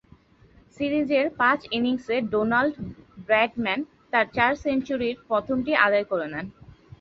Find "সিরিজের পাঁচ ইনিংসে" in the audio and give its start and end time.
0.77-2.15